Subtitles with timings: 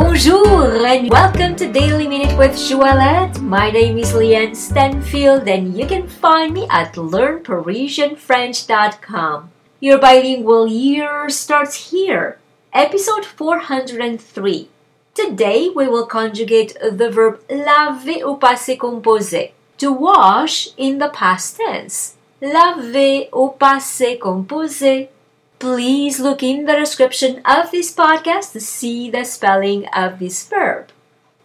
[0.00, 3.38] Bonjour and welcome to Daily Minute with Joëlette.
[3.42, 9.50] My name is Leanne Stanfield and you can find me at learnparisianfrench.com.
[9.78, 12.38] Your bilingual year starts here.
[12.72, 14.70] Episode 403.
[15.12, 19.52] Today we will conjugate the verb laver au passé composé.
[19.76, 22.14] To wash in the past tense.
[22.40, 25.10] Laver au passé composé.
[25.60, 30.88] Please look in the description of this podcast to see the spelling of this verb.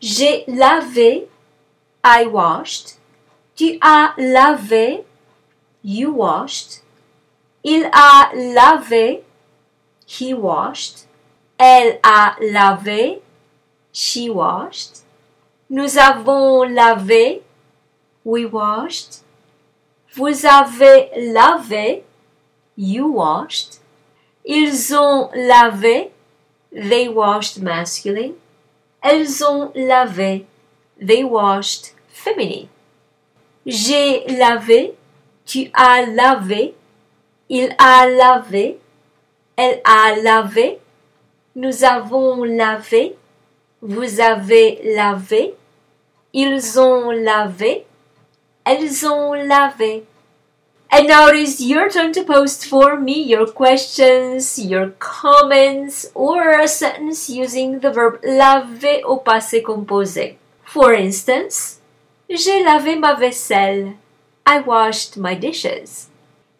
[0.00, 1.26] J'ai lavé,
[2.04, 2.94] I washed.
[3.56, 5.02] Tu as lavé,
[5.82, 6.82] you washed.
[7.64, 9.24] Il a lavé,
[10.06, 11.06] he washed.
[11.58, 13.20] Elle a lavé,
[13.90, 15.02] she washed.
[15.68, 17.42] Nous avons lavé,
[18.22, 19.24] we washed.
[20.14, 22.04] Vous avez lavé,
[22.76, 23.80] you washed.
[24.44, 26.10] Ils ont lavé,
[26.72, 28.34] they washed masculine.
[29.02, 30.46] Elles ont lavé,
[31.00, 32.68] they washed feminine.
[33.66, 34.94] J'ai lavé,
[35.46, 36.74] tu as lavé,
[37.48, 38.78] il a lavé,
[39.56, 40.78] elle a lavé,
[41.56, 43.16] nous avons lavé,
[43.80, 45.54] vous avez lavé,
[46.32, 47.86] ils ont lavé,
[48.64, 50.04] elles ont lavé.
[50.94, 56.52] And now it is your turn to post for me your questions, your comments, or
[56.52, 60.36] a sentence using the verb laver au passé composé.
[60.62, 61.80] For instance,
[62.30, 63.96] j'ai lavé ma vaisselle.
[64.46, 66.10] I washed my dishes.